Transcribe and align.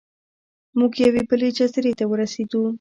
موږ 0.77 0.91
یوې 1.05 1.23
بلې 1.29 1.49
جزیرې 1.57 1.93
ته 1.99 2.05
ورسیدو. 2.07 2.61